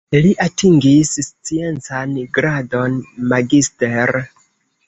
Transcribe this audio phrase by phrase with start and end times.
[0.25, 2.97] Li atingis sciencan gradon
[3.35, 4.19] "magister".